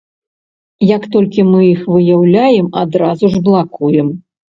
[0.95, 4.09] Як толькі мы іх выяўляем, адразу ж блакуем.